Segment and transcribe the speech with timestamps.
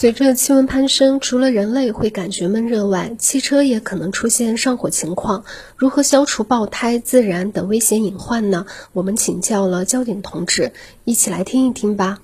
[0.00, 5.44] 随着气温攀升，除了人类会感觉闷热外，汽车也可能出现上火情况。
[5.76, 8.64] 如何消除爆胎、自燃等危险隐患呢？
[8.94, 10.72] 我们请教了交警同志，
[11.04, 12.20] 一起来听一听吧。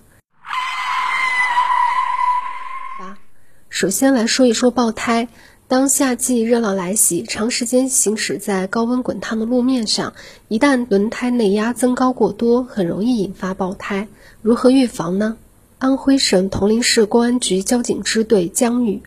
[3.69, 5.29] 首先来说一说爆胎。
[5.69, 10.15] 当夏季热浪来袭，长时间行驶在高温滚烫的路面上，
[10.49, 14.09] 一旦轮胎内压增高过多，很容易引发爆胎。
[14.41, 15.37] 如何预防呢？
[15.79, 19.03] 安徽省铜陵市公安局交警支队江宇，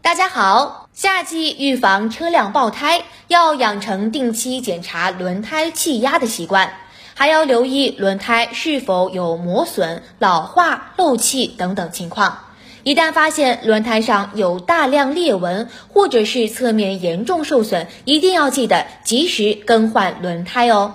[0.00, 0.88] 大家好。
[0.92, 6.74] 夏季预防车辆爆胎，要养成定期检查轮胎气压的习惯，
[7.14, 12.38] 还要留意轮胎是否有磨损、老化、漏气等等情况。
[12.84, 20.94] 一旦发现轮胎上有大量裂纹，或者是侧面严重受损，一定要记得及时更换轮胎哦。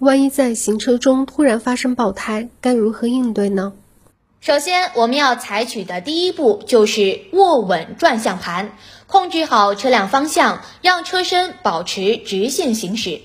[0.00, 3.72] 万一在行车中突然发生爆胎，该如何应对呢？
[4.46, 8.76] 首先，我们要采取的第一步就是握稳转向盘，
[9.08, 13.22] 控制好车辆方向，让车身保持直线行驶。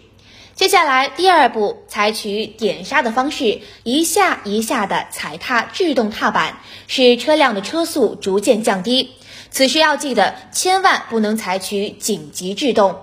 [0.55, 9.11] 接下来，第二步，采取点刹的方式，一下一下的踩踏制动踏板，使车辆的车速逐渐降低。
[9.52, 13.00] 此时要记得，千万不能采取紧急制动。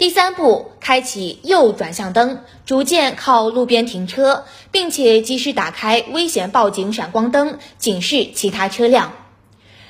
[0.00, 9.12] 第三步，开启右转向灯，逐渐靠路边停车，并且及时打开危险报警闪光灯，警示其他车辆。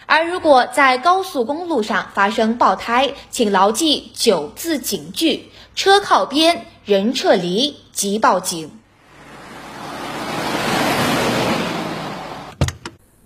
[0.07, 8.80] 而如果在高速公路上发生爆胎，请牢记九字警句：车靠边，人撤离，即报警。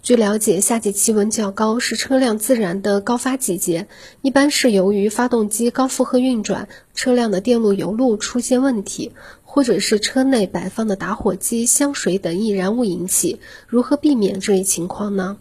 [0.04, 3.86] 据了解，夏季气温较高，是车辆自燃的高发季节。
[4.20, 9.12] 一般是由于发动机高负荷运转，车辆的电路、油路出现问题，
[9.44, 13.40] 或者是车内摆放的打火机、香水等易燃物引起。
[13.66, 15.38] 如何避免这一情况呢？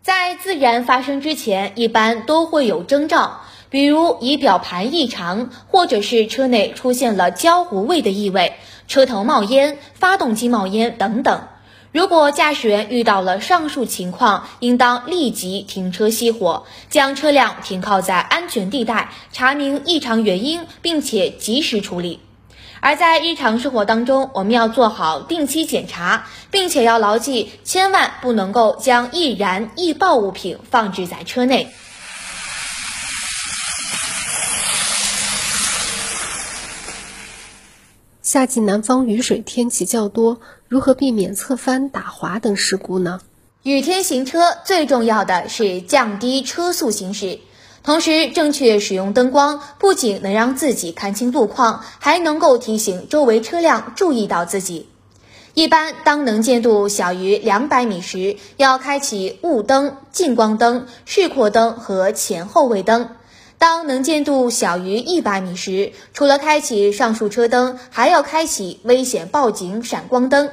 [0.00, 8.54] 在自燃发生之前，一般都会有征兆，比如仪表盘异常，或者是车内出现了焦糊味的异味、
[8.86, 11.42] 车头冒烟、发动机冒烟等等。
[11.90, 22.20] 如果驾驶员遇到了上述情况，应当立即停车熄火，将车辆停靠在安全地带，查明异常原因，并且及时处理。
[22.80, 31.72] 而在日常生活当中，我们要做好定期检查，并且要牢记，千万不能够将易燃易爆物品放置在车内。
[38.30, 43.22] 夏季南方雨水天气较多，如何避免侧翻、打滑等事故呢？
[43.62, 47.38] 雨天行车最重要的是降低车速行驶，
[47.82, 54.90] 同时正确使用灯光，不仅能让自己看清路况，还能够提醒周围车辆注意到自己。
[55.54, 63.08] 一般当能见度小于两百米时，要开启雾灯、近光灯、示廓灯和前后位灯。
[63.58, 70.50] 当能见度小于一百米时，除了开启上述车灯，还要开启危险报警闪光灯。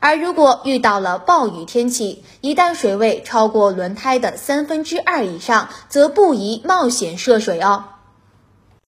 [0.00, 7.84] 而如果遇到了暴雨天气，一旦水位超过轮胎的三分之二以上，则不宜冒险涉水哦。